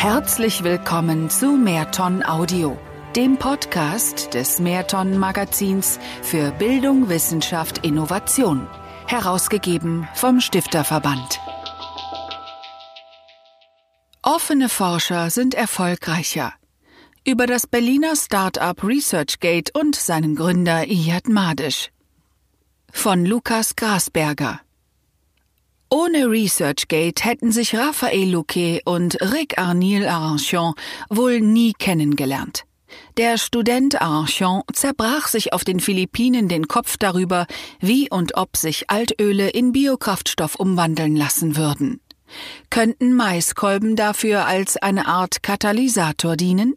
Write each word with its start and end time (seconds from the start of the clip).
Herzlich 0.00 0.64
willkommen 0.64 1.28
zu 1.28 1.58
Mehrton 1.58 2.24
Audio, 2.24 2.78
dem 3.16 3.36
Podcast 3.36 4.32
des 4.32 4.58
Mehrton 4.58 5.18
Magazins 5.18 6.00
für 6.22 6.52
Bildung, 6.52 7.10
Wissenschaft, 7.10 7.84
Innovation, 7.84 8.66
herausgegeben 9.06 10.08
vom 10.14 10.40
Stifterverband. 10.40 11.38
Offene 14.22 14.70
Forscher 14.70 15.28
sind 15.28 15.52
erfolgreicher. 15.52 16.54
Über 17.26 17.46
das 17.46 17.66
Berliner 17.66 18.16
Start-up 18.16 18.82
ResearchGate 18.82 19.70
und 19.78 19.96
seinen 19.96 20.34
Gründer 20.34 20.86
Iyad 20.86 21.28
Madisch. 21.28 21.90
Von 22.90 23.26
Lukas 23.26 23.76
Grasberger. 23.76 24.60
Ohne 25.92 26.30
ResearchGate 26.30 27.24
hätten 27.24 27.50
sich 27.50 27.74
Raphael 27.74 28.30
Luque 28.30 28.80
und 28.84 29.20
Rick 29.20 29.58
Arnil 29.58 30.06
Aranchon 30.06 30.74
wohl 31.08 31.40
nie 31.40 31.72
kennengelernt. 31.72 32.64
Der 33.16 33.38
Student 33.38 34.00
Aranchon 34.00 34.62
zerbrach 34.72 35.26
sich 35.26 35.52
auf 35.52 35.64
den 35.64 35.80
Philippinen 35.80 36.48
den 36.48 36.68
Kopf 36.68 36.96
darüber, 36.96 37.46
wie 37.80 38.08
und 38.08 38.36
ob 38.36 38.56
sich 38.56 38.88
Altöle 38.88 39.50
in 39.50 39.72
Biokraftstoff 39.72 40.54
umwandeln 40.54 41.16
lassen 41.16 41.56
würden. 41.56 42.00
Könnten 42.70 43.14
Maiskolben 43.14 43.96
dafür 43.96 44.46
als 44.46 44.76
eine 44.76 45.06
Art 45.06 45.42
Katalysator 45.42 46.36
dienen? 46.36 46.76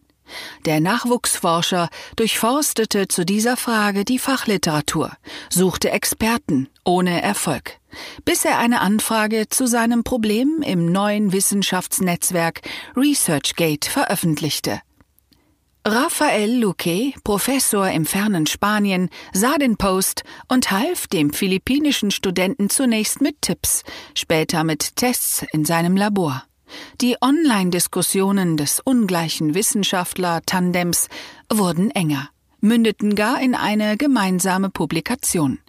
Der 0.66 0.80
Nachwuchsforscher 0.80 1.90
durchforstete 2.16 3.08
zu 3.08 3.26
dieser 3.26 3.58
Frage 3.58 4.06
die 4.06 4.20
Fachliteratur, 4.20 5.12
suchte 5.50 5.92
Experten 5.92 6.70
ohne 6.86 7.22
Erfolg, 7.22 7.80
bis 8.26 8.46
er 8.46 8.58
eine 8.58 8.82
Anfrage 8.82 9.48
zu 9.50 9.68
seinem 9.68 10.04
Problem 10.04 10.62
im 10.66 10.92
neuen 10.92 11.32
Wissenschaftsnetzwerk 11.32 12.62
ResearchGate 12.96 13.86
veröffentlichte. 13.86 14.82
Rafael 15.86 16.50
Luque, 16.62 17.12
Professor 17.26 17.90
im 17.90 18.06
fernen 18.06 18.48
Spanien, 18.48 19.10
sah 19.34 19.58
den 19.58 19.76
Post 19.76 20.24
und 20.48 20.72
half 20.72 21.08
dem 21.08 21.34
philippinischen 21.34 22.10
Studenten 22.10 22.70
zunächst 22.70 23.20
mit 23.20 23.42
Tipps, 23.42 23.84
später 24.16 24.64
mit 24.64 24.96
Tests 24.96 25.46
in 25.52 25.66
seinem 25.66 25.98
Labor. 25.98 26.46
Die 27.02 27.18
Online-Diskussionen 27.22 28.58
des 28.58 28.80
ungleichen 28.80 29.56
Wissenschaftler-Tandems 29.56 31.10
wurden 31.52 31.92
enger, 31.92 32.30
mündeten 32.62 33.16
gar 33.16 33.42
in 33.42 33.56
eine 33.56 33.98
gemeinsame 33.98 34.70
Publikation. 34.70 35.60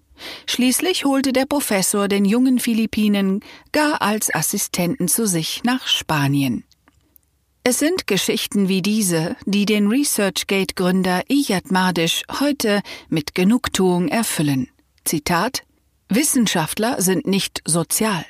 Schließlich 0.47 1.05
holte 1.05 1.33
der 1.33 1.47
Professor 1.47 2.09
den 2.09 2.25
jungen 2.25 2.59
Philippinen 2.59 3.41
gar 3.73 4.01
als 4.01 4.35
Assistenten 4.35 5.09
zu 5.09 5.27
sich 5.27 5.63
nach 5.65 5.87
Spanien. 5.87 6.65
Es 7.65 7.79
sind 7.79 8.07
Geschichten 8.07 8.69
wie 8.69 8.83
diese, 8.83 9.37
die 9.47 9.65
den 9.65 9.89
ResearchGate-Gründer 9.89 11.23
Iyad 11.31 11.71
Madisch 11.71 12.23
heute 12.41 12.83
mit 13.09 13.35
Genugtuung 13.35 14.09
erfüllen. 14.09 14.69
Zitat 15.05 15.65
Wissenschaftler 16.11 17.01
sind 17.01 17.27
nicht 17.27 17.63
sozial. 17.65 18.25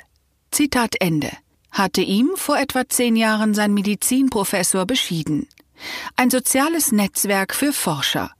Zitat 0.53 0.95
Ende 1.01 1.31
hatte 1.75 2.01
ihm 2.01 2.31
vor 2.37 2.57
etwa 2.57 2.89
zehn 2.89 3.17
Jahren 3.17 3.53
sein 3.53 3.75
Medizinprofessor 3.75 4.87
beschieden. 4.87 5.49
Ein 6.17 6.31
soziales 6.31 6.93
Netzwerk 6.93 7.55
für 7.55 7.73
Forscher. 7.73 8.31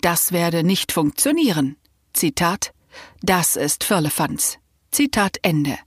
Das 0.00 0.32
werde 0.32 0.64
nicht 0.64 0.92
funktionieren. 0.92 1.76
Zitat 2.12 2.72
Das 3.22 3.56
ist 3.56 3.84
Firlefanz. 3.84 4.58
Zitat 4.90 5.38
Ende. 5.42 5.78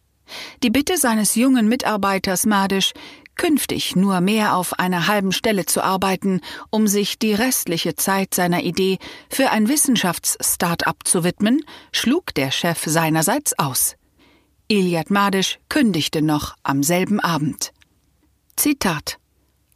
Die 0.64 0.70
Bitte 0.70 0.98
seines 0.98 1.36
jungen 1.36 1.68
Mitarbeiters 1.68 2.46
Madisch, 2.46 2.94
künftig 3.36 3.96
nur 3.96 4.22
mehr 4.22 4.56
auf 4.56 4.80
einer 4.80 5.08
halben 5.08 5.34
Stelle 5.34 5.66
zu 5.66 5.84
arbeiten, 5.84 6.40
um 6.70 6.88
sich 6.88 7.20
die 7.20 7.34
restliche 7.34 7.96
Zeit 7.96 8.34
seiner 8.34 8.64
Idee 8.64 8.98
für 9.30 9.50
ein 9.52 9.68
Wissenschafts-Start-up 9.68 11.06
zu 11.06 11.24
widmen, 11.26 11.66
schlug 11.92 12.34
der 12.34 12.52
Chef 12.52 12.82
seinerseits 12.86 13.60
aus. 13.60 13.96
Iliad 14.74 15.12
Madisch 15.12 15.60
kündigte 15.70 16.24
noch 16.24 16.56
am 16.64 16.82
selben 16.82 17.20
Abend. 17.20 17.74
Zitat 18.56 19.20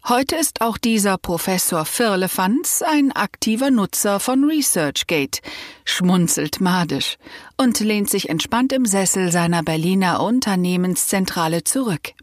Heute 0.08 0.36
ist 0.38 0.62
auch 0.62 0.80
dieser 0.80 1.20
Professor 1.20 1.86
Firlefanz 1.86 2.82
ein 2.82 3.12
aktiver 3.12 3.70
Nutzer 3.70 4.20
von 4.20 4.44
ResearchGate, 4.44 5.42
schmunzelt 5.86 6.62
Madisch 6.62 7.18
und 7.58 7.80
lehnt 7.80 8.10
sich 8.10 8.30
entspannt 8.30 8.74
im 8.74 8.88
Sessel 8.88 9.32
seiner 9.32 9.62
Berliner 9.62 10.24
Unternehmenszentrale 10.24 11.64
zurück. 11.64 12.14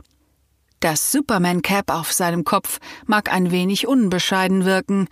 Das 0.80 1.12
Superman-Cap 1.12 1.92
auf 1.92 2.12
seinem 2.12 2.42
Kopf 2.42 2.80
mag 3.06 3.32
ein 3.32 3.52
wenig 3.52 3.86
unbescheiden 3.86 4.64
wirken, 4.64 5.06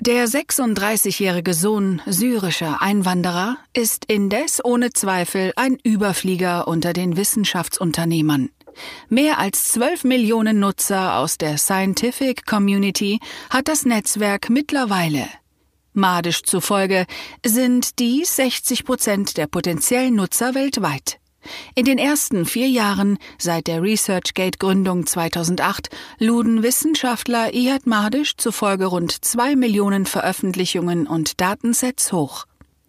der 0.00 0.28
36-jährige 0.28 1.54
Sohn 1.54 2.00
syrischer 2.06 2.80
Einwanderer 2.80 3.58
ist 3.74 4.04
indes 4.06 4.64
ohne 4.64 4.92
Zweifel 4.92 5.52
ein 5.56 5.76
Überflieger 5.82 6.68
unter 6.68 6.92
den 6.92 7.16
Wissenschaftsunternehmern. 7.16 8.50
Mehr 9.08 9.38
als 9.38 9.72
12 9.72 10.04
Millionen 10.04 10.60
Nutzer 10.60 11.18
aus 11.18 11.36
der 11.36 11.58
Scientific 11.58 12.46
Community 12.46 13.18
hat 13.50 13.66
das 13.66 13.84
Netzwerk 13.84 14.50
mittlerweile. 14.50 15.26
Madisch 15.94 16.44
zufolge 16.44 17.06
sind 17.44 17.98
dies 17.98 18.36
60 18.36 18.84
Prozent 18.84 19.36
der 19.36 19.48
potenziellen 19.48 20.14
Nutzer 20.14 20.54
weltweit. 20.54 21.18
In 21.74 21.84
den 21.84 21.98
ersten 21.98 22.44
vier 22.44 22.68
Jahren 22.68 23.18
seit 23.38 23.66
der 23.66 23.82
ResearchGate-Gründung 23.82 25.06
2008 25.06 25.90
luden 26.18 26.62
Wissenschaftler 26.62 27.54
Iyad 27.54 27.86
Madisch 27.86 28.36
zufolge 28.36 28.86
rund 28.86 29.24
zwei 29.24 29.54
Millionen 29.56 30.06
Veröffentlichungen 30.06 31.06
und 31.06 31.40
Datensets 31.40 32.12
hoch. 32.12 32.46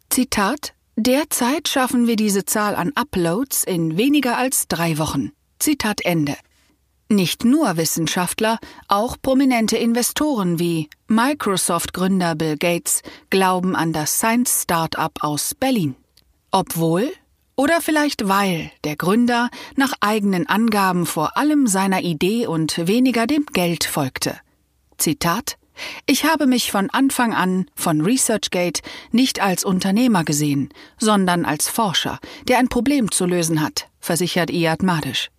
Zitat 0.10 0.74
Derzeit 0.96 1.70
schaffen 1.70 2.08
wir 2.08 2.18
diese 2.18 2.44
Zahl 2.44 2.76
an 2.76 2.92
Uploads 2.94 3.64
in 3.64 3.98
weniger 3.98 4.38
als 4.38 4.68
drei 4.68 4.98
Wochen. 4.98 5.32
Zitat 5.60 6.02
Ende. 6.04 6.36
Nicht 7.08 7.46
nur 7.46 7.78
Wissenschaftler, 7.78 8.60
auch 8.88 9.16
prominente 9.22 9.78
Investoren 9.78 10.60
wie 10.60 10.90
Microsoft-Gründer 11.08 12.36
Bill 12.36 12.58
Gates 12.58 13.02
glauben 13.30 13.76
an 13.76 13.94
das 13.94 14.18
Science-Startup 14.18 15.12
aus 15.22 15.56
Berlin. 15.56 15.96
Obwohl 16.52 17.12
oder 17.60 17.82
vielleicht 17.82 18.30
weil 18.30 18.72
der 18.86 18.96
Gründer 18.96 19.50
nach 19.76 19.92
eigenen 20.00 20.48
Angaben 20.48 21.06
vor 21.06 21.36
allem 21.36 21.68
seiner 21.68 22.00
Idee 22.00 22.48
und 22.48 22.88
weniger 22.88 23.28
dem 23.28 23.46
Geld 23.48 23.84
folgte. 23.84 24.40
Zitat 24.98 25.58
ich 26.06 26.24
habe 26.24 26.48
mich 26.48 26.72
von 26.72 26.90
Anfang 26.90 27.34
an 27.34 27.66
von 27.76 28.02
ResearchGate 28.02 28.82
nicht 29.12 29.42
als 29.42 29.66
Unternehmer 29.66 30.24
gesehen, 30.24 30.70
sondern 30.98 31.44
als 31.44 31.68
Forscher, 31.68 32.20
der 32.48 32.60
ein 32.60 32.70
Problem 32.70 33.12
zu 33.12 33.26
lösen 33.26 33.62
hat, 33.62 33.90
versichert 34.00 34.52
Iyad 34.52 34.82
Madisch. 34.82 35.30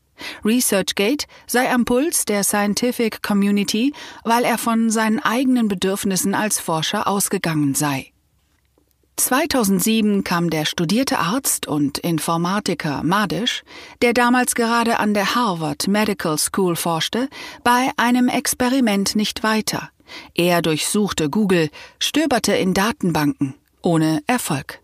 ResearchGate 0.44 1.26
sei 1.46 1.72
am 1.72 1.86
Puls 1.86 2.26
der 2.26 2.44
Scientific 2.44 3.22
Community, 3.22 3.94
weil 4.24 4.44
er 4.44 4.58
von 4.58 4.90
seinen 4.90 5.20
eigenen 5.20 5.68
Bedürfnissen 5.68 6.34
als 6.34 6.60
Forscher 6.60 7.06
ausgegangen 7.06 7.74
sei. 7.74 8.12
2007 9.20 10.24
kam 10.24 10.50
der 10.50 10.64
studierte 10.64 11.18
Arzt 11.18 11.66
und 11.68 11.98
Informatiker 11.98 13.02
Madisch, 13.02 13.62
der 14.00 14.14
damals 14.14 14.54
gerade 14.54 14.98
an 14.98 15.14
der 15.14 15.34
Harvard 15.34 15.88
Medical 15.88 16.38
School 16.38 16.74
forschte, 16.74 17.28
bei 17.62 17.90
einem 17.96 18.28
Experiment 18.28 19.14
nicht 19.16 19.42
weiter. 19.42 19.90
Er 20.34 20.62
durchsuchte 20.62 21.28
Google, 21.28 21.70
stöberte 21.98 22.54
in 22.54 22.74
Datenbanken, 22.74 23.54
ohne 23.82 24.22
Erfolg. 24.26 24.80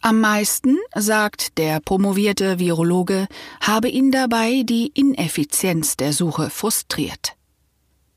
Am 0.00 0.20
meisten, 0.20 0.78
sagt 0.94 1.58
der 1.58 1.80
promovierte 1.80 2.58
Virologe, 2.58 3.26
habe 3.60 3.88
ihn 3.88 4.10
dabei 4.10 4.62
die 4.64 4.92
Ineffizienz 4.94 5.96
der 5.96 6.12
Suche 6.12 6.50
frustriert. 6.50 7.37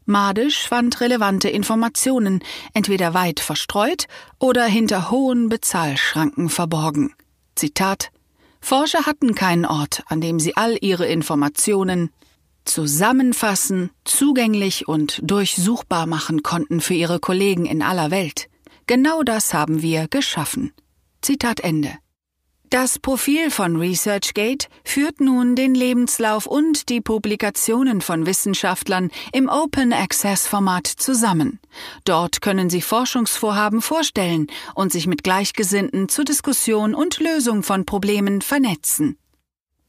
Madisch 0.05 0.67
fand 0.67 0.99
relevante 1.01 1.49
Informationen 1.49 2.43
entweder 2.73 3.13
weit 3.13 3.39
verstreut 3.39 4.07
oder 4.39 4.65
hinter 4.65 5.11
hohen 5.11 5.49
Bezahlschranken 5.49 6.49
verborgen. 6.49 7.13
Zitat 7.55 8.11
Forscher 8.59 9.05
hatten 9.05 9.35
keinen 9.35 9.65
Ort, 9.65 10.03
an 10.07 10.21
dem 10.21 10.39
sie 10.39 10.55
all 10.55 10.77
ihre 10.81 11.07
Informationen 11.07 12.11
zusammenfassen, 12.65 13.89
zugänglich 14.03 14.87
und 14.87 15.19
durchsuchbar 15.23 16.05
machen 16.05 16.43
konnten 16.43 16.79
für 16.79 16.93
ihre 16.93 17.19
Kollegen 17.19 17.65
in 17.65 17.81
aller 17.81 18.11
Welt. 18.11 18.49
Genau 18.87 19.23
das 19.23 19.53
haben 19.53 19.81
wir 19.81 20.07
geschaffen. 20.07 20.73
Zitat 21.21 21.59
Ende. 21.61 21.93
Das 22.71 22.99
Profil 22.99 23.51
von 23.51 23.75
ResearchGate 23.75 24.69
führt 24.85 25.19
nun 25.19 25.57
den 25.57 25.75
Lebenslauf 25.75 26.45
und 26.45 26.87
die 26.87 27.01
Publikationen 27.01 27.99
von 27.99 28.25
Wissenschaftlern 28.25 29.11
im 29.33 29.49
Open 29.49 29.91
Access 29.91 30.47
Format 30.47 30.87
zusammen. 30.87 31.59
Dort 32.05 32.41
können 32.41 32.69
Sie 32.69 32.81
Forschungsvorhaben 32.81 33.81
vorstellen 33.81 34.47
und 34.73 34.93
sich 34.93 35.05
mit 35.05 35.25
Gleichgesinnten 35.25 36.07
zur 36.07 36.23
Diskussion 36.23 36.95
und 36.95 37.19
Lösung 37.19 37.61
von 37.61 37.85
Problemen 37.85 38.41
vernetzen. 38.41 39.17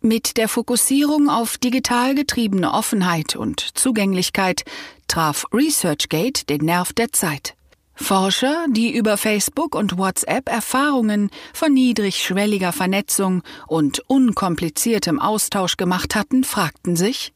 Mit 0.00 0.37
der 0.37 0.49
Fokussierung 0.49 1.31
auf 1.31 1.58
digital 1.58 2.17
getriebene 2.17 2.73
Offenheit 2.75 3.37
und 3.37 3.61
Zugänglichkeit 3.78 4.64
traf 5.06 5.46
ResearchGate 5.55 6.49
den 6.49 6.62
Nerv 6.62 6.93
der 6.93 7.12
Zeit. 7.12 7.55
Forscher, 7.94 8.66
die 8.70 8.94
über 8.94 9.16
Facebook 9.16 9.74
und 9.74 9.98
WhatsApp 9.98 10.48
Erfahrungen 10.48 11.30
von 11.52 11.72
niedrigschwelliger 11.72 12.72
Vernetzung 12.72 13.42
und 13.66 14.00
unkompliziertem 14.08 15.20
Austausch 15.20 15.76
gemacht 15.76 16.14
hatten, 16.14 16.44
fragten 16.44 16.96
sich, 16.96 17.32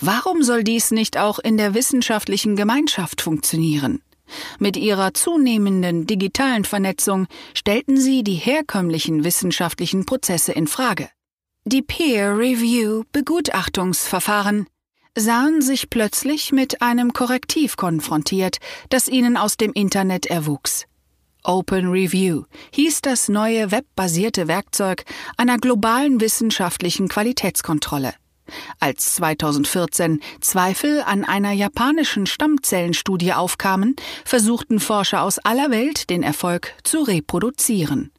warum 0.00 0.42
soll 0.42 0.64
dies 0.64 0.90
nicht 0.90 1.16
auch 1.16 1.38
in 1.38 1.56
der 1.56 1.74
wissenschaftlichen 1.74 2.56
Gemeinschaft 2.56 3.20
funktionieren? 3.20 4.02
Mit 4.58 4.76
ihrer 4.76 5.14
zunehmenden 5.14 6.06
digitalen 6.06 6.64
Vernetzung 6.64 7.26
stellten 7.54 7.96
sie 7.96 8.22
die 8.22 8.34
herkömmlichen 8.34 9.24
wissenschaftlichen 9.24 10.06
Prozesse 10.06 10.52
in 10.52 10.66
Frage. 10.66 11.08
Die 11.64 11.82
Peer 11.82 12.36
Review 12.38 13.04
Begutachtungsverfahren 13.12 14.66
sahen 15.16 15.60
sich 15.62 15.90
plötzlich 15.90 16.52
mit 16.52 16.82
einem 16.82 17.12
Korrektiv 17.12 17.76
konfrontiert, 17.76 18.58
das 18.88 19.08
ihnen 19.08 19.36
aus 19.36 19.56
dem 19.56 19.72
Internet 19.72 20.26
erwuchs. 20.26 20.86
Open 21.42 21.90
Review 21.90 22.44
hieß 22.72 23.00
das 23.02 23.28
neue 23.28 23.70
webbasierte 23.70 24.46
Werkzeug 24.46 25.04
einer 25.36 25.56
globalen 25.58 26.20
wissenschaftlichen 26.20 27.08
Qualitätskontrolle. 27.08 28.14
Als 28.78 29.14
2014 29.14 30.20
Zweifel 30.40 31.02
an 31.02 31.24
einer 31.24 31.52
japanischen 31.52 32.26
Stammzellenstudie 32.26 33.32
aufkamen, 33.32 33.96
versuchten 34.24 34.80
Forscher 34.80 35.22
aus 35.22 35.38
aller 35.38 35.70
Welt 35.70 36.10
den 36.10 36.22
Erfolg 36.22 36.74
zu 36.82 37.02
reproduzieren. 37.02 38.10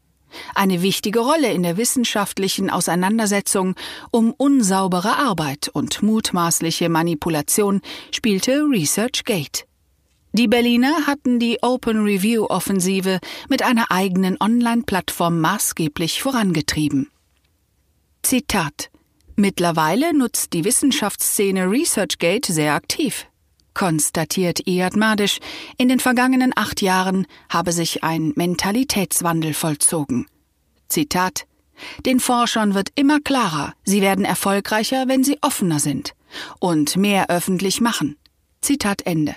Eine 0.56 0.82
wichtige 0.82 1.20
Rolle 1.20 1.52
in 1.52 1.64
der 1.64 1.78
wissenschaftlichen 1.78 2.70
Auseinandersetzung 2.70 3.76
um 4.12 4.32
unsaubere 4.32 5.18
Arbeit 5.18 5.70
und 5.70 6.04
mutmaßliche 6.04 6.90
Manipulation 6.90 7.82
spielte 8.12 8.64
ResearchGate. 8.70 9.66
Die 10.34 10.48
Berliner 10.48 11.08
hatten 11.08 11.40
die 11.40 11.58
Open 11.62 12.04
Review 12.04 12.46
Offensive 12.46 13.20
mit 13.50 13.64
einer 13.64 13.92
eigenen 13.92 14.38
Online-Plattform 14.40 15.42
maßgeblich 15.42 16.22
vorangetrieben. 16.22 17.10
Zitat 18.24 18.90
Mittlerweile 19.36 20.16
nutzt 20.16 20.54
die 20.54 20.64
Wissenschaftsszene 20.64 21.70
ResearchGate 21.70 22.54
sehr 22.54 22.76
aktiv 22.76 23.28
konstatiert 23.74 24.68
Iyad 24.68 24.96
Madisch, 24.96 25.40
in 25.78 25.90
den 25.90 26.00
vergangenen 26.00 26.54
acht 26.56 26.82
Jahren 26.82 27.28
habe 27.50 27.72
sich 27.72 28.04
ein 28.04 28.34
Mentalitätswandel 28.36 29.54
vollzogen. 29.54 30.28
Zitat 30.88 31.46
Den 32.06 32.20
Forschern 32.20 32.74
wird 32.74 32.90
immer 32.96 33.20
klarer, 33.20 33.74
sie 33.84 34.02
werden 34.02 34.26
erfolgreicher, 34.26 35.08
wenn 35.08 35.24
sie 35.24 35.38
offener 35.42 35.80
sind 35.80 36.14
und 36.60 36.98
mehr 36.98 37.30
öffentlich 37.30 37.82
machen. 37.82 38.18
Zitat 38.62 39.06
Ende. 39.06 39.36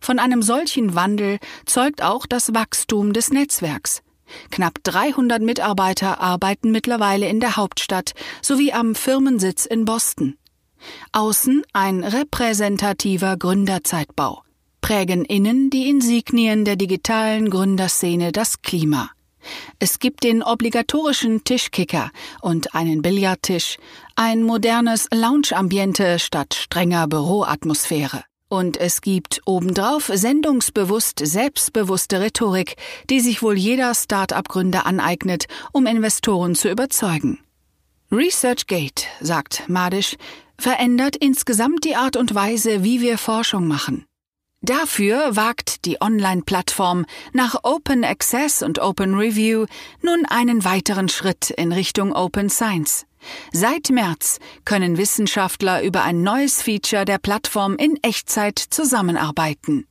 Von 0.00 0.18
einem 0.18 0.42
solchen 0.42 0.94
Wandel 0.94 1.38
zeugt 1.64 2.02
auch 2.02 2.26
das 2.26 2.54
Wachstum 2.54 3.12
des 3.12 3.30
Netzwerks. 3.30 4.02
Knapp 4.50 4.82
300 4.82 5.40
Mitarbeiter 5.42 6.20
arbeiten 6.20 6.70
mittlerweile 6.70 7.28
in 7.28 7.40
der 7.40 7.56
Hauptstadt 7.56 8.14
sowie 8.42 8.72
am 8.72 8.94
Firmensitz 8.94 9.66
in 9.66 9.84
Boston. 9.84 10.36
Außen 11.12 11.62
ein 11.72 12.04
repräsentativer 12.04 13.36
Gründerzeitbau. 13.36 14.42
Prägen 14.80 15.24
innen 15.24 15.70
die 15.70 15.88
Insignien 15.88 16.64
der 16.64 16.76
digitalen 16.76 17.50
Gründerszene 17.50 18.32
das 18.32 18.62
Klima. 18.62 19.10
Es 19.78 19.98
gibt 19.98 20.24
den 20.24 20.42
obligatorischen 20.42 21.44
Tischkicker 21.44 22.10
und 22.40 22.74
einen 22.74 23.02
Billardtisch, 23.02 23.78
ein 24.14 24.42
modernes 24.42 25.08
Loungeambiente 25.12 26.18
statt 26.18 26.54
strenger 26.54 27.06
Büroatmosphäre. 27.08 28.24
Und 28.48 28.76
es 28.76 29.00
gibt 29.00 29.40
obendrauf 29.44 30.10
sendungsbewusst 30.12 31.20
selbstbewusste 31.20 32.20
Rhetorik, 32.20 32.76
die 33.10 33.18
sich 33.18 33.42
wohl 33.42 33.58
jeder 33.58 33.92
Start-up-Gründer 33.92 34.86
aneignet, 34.86 35.46
um 35.72 35.86
Investoren 35.86 36.54
zu 36.54 36.70
überzeugen. 36.70 37.40
ResearchGate, 38.12 39.06
sagt 39.20 39.64
Madisch, 39.68 40.16
verändert 40.58 41.16
insgesamt 41.16 41.84
die 41.84 41.96
Art 41.96 42.16
und 42.16 42.34
Weise, 42.34 42.84
wie 42.84 43.00
wir 43.00 43.18
Forschung 43.18 43.66
machen. 43.66 44.06
Dafür 44.62 45.36
wagt 45.36 45.84
die 45.84 46.00
Online-Plattform 46.00 47.04
nach 47.32 47.56
Open 47.62 48.04
Access 48.04 48.62
und 48.62 48.80
Open 48.80 49.14
Review 49.14 49.66
nun 50.02 50.24
einen 50.26 50.64
weiteren 50.64 51.08
Schritt 51.08 51.50
in 51.50 51.72
Richtung 51.72 52.12
Open 52.12 52.50
Science. 52.50 53.06
Seit 53.52 53.90
März 53.90 54.38
können 54.64 54.98
Wissenschaftler 54.98 55.82
über 55.82 56.02
ein 56.02 56.22
neues 56.22 56.62
Feature 56.62 57.04
der 57.04 57.18
Plattform 57.18 57.76
in 57.76 57.98
Echtzeit 58.02 58.58
zusammenarbeiten. 58.58 59.86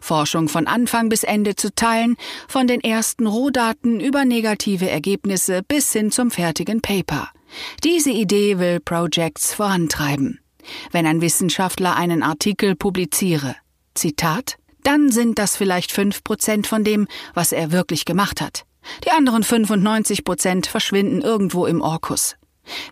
Forschung 0.00 0.48
von 0.48 0.66
Anfang 0.66 1.08
bis 1.08 1.22
Ende 1.22 1.54
zu 1.54 1.72
teilen, 1.74 2.16
von 2.48 2.66
den 2.66 2.80
ersten 2.80 3.26
Rohdaten 3.26 4.00
über 4.00 4.24
negative 4.24 4.90
Ergebnisse 4.90 5.62
bis 5.62 5.92
hin 5.92 6.10
zum 6.10 6.30
fertigen 6.30 6.80
Paper. 6.80 7.30
Diese 7.84 8.10
Idee 8.10 8.58
will 8.58 8.80
Projects 8.80 9.54
vorantreiben. 9.54 10.40
Wenn 10.92 11.06
ein 11.06 11.20
Wissenschaftler 11.20 11.96
einen 11.96 12.22
Artikel 12.22 12.76
publiziere, 12.76 13.56
Zitat, 13.94 14.56
dann 14.82 15.10
sind 15.10 15.38
das 15.38 15.56
vielleicht 15.56 15.92
fünf 15.92 16.24
Prozent 16.24 16.66
von 16.66 16.84
dem, 16.84 17.06
was 17.34 17.52
er 17.52 17.72
wirklich 17.72 18.04
gemacht 18.04 18.40
hat. 18.40 18.64
Die 19.04 19.10
anderen 19.10 19.42
95 19.42 20.24
Prozent 20.24 20.66
verschwinden 20.66 21.20
irgendwo 21.20 21.66
im 21.66 21.82
Orkus. 21.82 22.36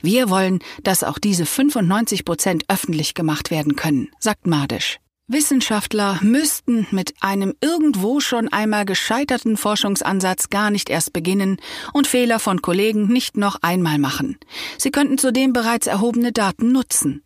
Wir 0.02 0.28
wollen, 0.28 0.58
dass 0.82 1.04
auch 1.04 1.18
diese 1.18 1.46
95 1.46 2.24
Prozent 2.24 2.64
öffentlich 2.68 3.14
gemacht 3.14 3.50
werden 3.50 3.76
können, 3.76 4.10
sagt 4.18 4.46
Madisch. 4.46 4.98
Wissenschaftler 5.30 6.18
müssten 6.22 6.86
mit 6.90 7.12
einem 7.20 7.54
irgendwo 7.60 8.18
schon 8.18 8.48
einmal 8.48 8.86
gescheiterten 8.86 9.58
Forschungsansatz 9.58 10.48
gar 10.48 10.70
nicht 10.70 10.88
erst 10.88 11.12
beginnen 11.12 11.58
und 11.92 12.06
Fehler 12.06 12.38
von 12.38 12.62
Kollegen 12.62 13.08
nicht 13.08 13.36
noch 13.36 13.56
einmal 13.60 13.98
machen. 13.98 14.38
Sie 14.78 14.90
könnten 14.90 15.18
zudem 15.18 15.52
bereits 15.52 15.86
erhobene 15.86 16.32
Daten 16.32 16.72
nutzen. 16.72 17.22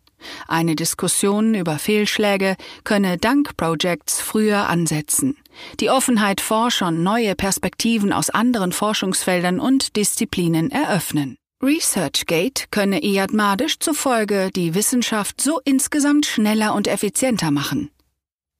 Eine 0.49 0.75
Diskussion 0.75 1.55
über 1.55 1.79
Fehlschläge 1.79 2.57
könne 2.83 3.17
dank 3.17 3.55
Projects 3.55 4.19
früher 4.19 4.67
ansetzen. 4.67 5.37
Die 5.79 5.89
Offenheit 5.89 6.41
Forschern 6.41 7.03
neue 7.03 7.35
Perspektiven 7.35 8.11
aus 8.11 8.29
anderen 8.29 8.73
Forschungsfeldern 8.73 9.61
und 9.61 9.95
Disziplinen 9.95 10.71
eröffnen. 10.71 11.37
ResearchGate 11.63 12.65
könne 12.71 13.01
Iyad 13.01 13.31
Madisch 13.31 13.79
zufolge 13.79 14.49
die 14.53 14.75
Wissenschaft 14.75 15.39
so 15.39 15.61
insgesamt 15.63 16.25
schneller 16.25 16.75
und 16.75 16.89
effizienter 16.89 17.51
machen. 17.51 17.89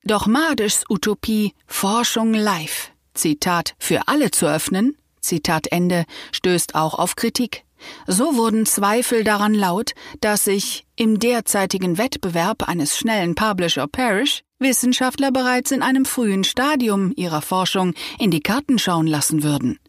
Doch 0.05 0.27
Madischs 0.27 0.83
Utopie 0.89 1.53
Forschung 1.65 2.33
live, 2.33 2.91
Zitat, 3.13 3.75
für 3.79 4.07
alle 4.07 4.31
zu 4.31 4.45
öffnen, 4.45 4.98
Zitat 5.22 5.67
Ende, 5.72 6.05
stößt 6.31 6.75
auch 6.75 6.95
auf 6.95 7.15
Kritik. 7.15 7.63
So 8.07 8.36
wurden 8.36 8.65
Zweifel 8.65 9.24
daran 9.24 9.53
laut, 9.53 9.91
dass 10.22 10.45
sich 10.45 10.86
im 10.95 11.19
derzeitigen 11.19 11.98
Wettbewerb 11.98 12.67
eines 12.67 12.98
schnellen 12.98 13.36
Publisher 13.36 13.88
Parish 13.88 14.43
Wissenschaftler 14.60 15.31
bereits 15.31 15.72
in 15.72 15.81
einem 15.81 16.05
frühen 16.05 16.43
Stadium 16.43 17.12
ihrer 17.15 17.41
Forschung 17.41 17.93
in 18.19 18.31
die 18.31 18.41
Karten 18.41 18.79
schauen 18.79 19.07
lassen 19.07 19.43
würden. 19.43 19.79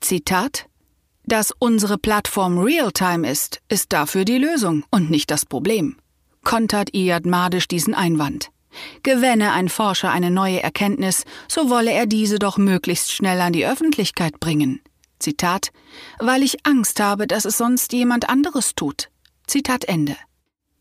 Zitat 0.00 0.66
dass 1.24 1.52
unsere 1.56 1.98
Plattform 1.98 2.58
Realtime 2.58 3.30
ist, 3.30 3.60
ist 3.68 3.92
dafür 3.92 4.24
die 4.24 4.38
Lösung 4.38 4.84
und 4.90 5.10
nicht 5.10 5.30
das 5.30 5.46
Problem. 5.46 5.96
Kontert 6.42 6.94
Iyad 6.94 7.26
Madisch 7.26 7.68
diesen 7.68 7.94
Einwand. 7.94 8.50
Gewänne 9.02 9.52
ein 9.52 9.68
Forscher 9.68 10.10
eine 10.10 10.30
neue 10.30 10.62
Erkenntnis, 10.62 11.24
so 11.48 11.70
wolle 11.70 11.92
er 11.92 12.06
diese 12.06 12.38
doch 12.38 12.58
möglichst 12.58 13.12
schnell 13.12 13.40
an 13.40 13.52
die 13.52 13.66
Öffentlichkeit 13.66 14.40
bringen. 14.40 14.80
Zitat, 15.18 15.70
weil 16.18 16.42
ich 16.42 16.66
Angst 16.66 17.00
habe, 17.00 17.26
dass 17.26 17.44
es 17.44 17.56
sonst 17.56 17.92
jemand 17.92 18.28
anderes 18.28 18.74
tut. 18.74 19.08
Zitat 19.46 19.84
Ende. 19.84 20.16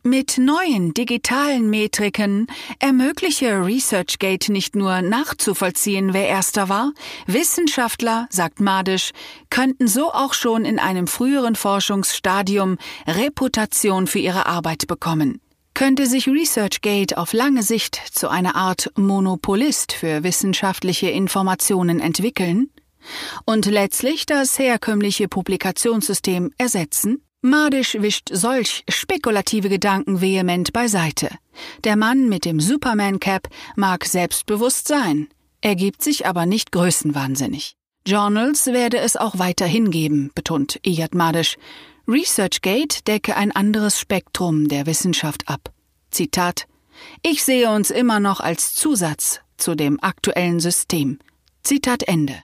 Mit 0.03 0.39
neuen 0.39 0.95
digitalen 0.95 1.69
Metriken 1.69 2.47
ermögliche 2.79 3.63
ResearchGate 3.63 4.51
nicht 4.51 4.75
nur 4.75 5.03
nachzuvollziehen, 5.03 6.15
wer 6.15 6.27
erster 6.27 6.69
war, 6.69 6.93
Wissenschaftler, 7.27 8.27
sagt 8.31 8.61
Madisch, 8.61 9.11
könnten 9.51 9.87
so 9.87 10.11
auch 10.11 10.33
schon 10.33 10.65
in 10.65 10.79
einem 10.79 11.05
früheren 11.05 11.55
Forschungsstadium 11.55 12.79
Reputation 13.05 14.07
für 14.07 14.17
ihre 14.17 14.47
Arbeit 14.47 14.87
bekommen. 14.87 15.39
Könnte 15.73 16.05
sich 16.05 16.27
ResearchGate 16.27 17.17
auf 17.17 17.33
lange 17.33 17.63
Sicht 17.63 17.95
zu 18.11 18.29
einer 18.29 18.55
Art 18.55 18.91
Monopolist 18.95 19.93
für 19.93 20.23
wissenschaftliche 20.23 21.09
Informationen 21.09 21.99
entwickeln? 21.99 22.69
Und 23.45 23.65
letztlich 23.65 24.25
das 24.25 24.59
herkömmliche 24.59 25.27
Publikationssystem 25.27 26.51
ersetzen? 26.57 27.23
Madisch 27.41 27.97
wischt 27.99 28.29
solch 28.31 28.83
spekulative 28.87 29.69
Gedanken 29.69 30.21
vehement 30.21 30.73
beiseite. 30.73 31.29
Der 31.83 31.95
Mann 31.95 32.29
mit 32.29 32.45
dem 32.45 32.59
Superman-Cap 32.59 33.47
mag 33.75 34.05
selbstbewusst 34.05 34.87
sein, 34.87 35.27
er 35.61 35.75
gibt 35.75 36.03
sich 36.03 36.25
aber 36.25 36.45
nicht 36.45 36.71
größenwahnsinnig. 36.71 37.75
Journals 38.05 38.65
werde 38.67 38.97
es 38.97 39.15
auch 39.15 39.37
weiterhin 39.37 39.91
geben, 39.91 40.31
betont 40.33 40.79
Iyad 40.83 41.13
Madisch. 41.13 41.57
ResearchGate 42.07 43.03
decke 43.05 43.35
ein 43.35 43.51
anderes 43.51 43.99
Spektrum 43.99 44.67
der 44.67 44.85
Wissenschaft 44.85 45.47
ab. 45.47 45.71
Zitat 46.11 46.67
Ich 47.21 47.43
sehe 47.43 47.71
uns 47.71 47.91
immer 47.91 48.19
noch 48.19 48.39
als 48.39 48.73
Zusatz 48.73 49.39
zu 49.57 49.75
dem 49.75 50.01
aktuellen 50.01 50.59
System. 50.59 51.19
Zitat 51.63 52.03
Ende. 52.03 52.41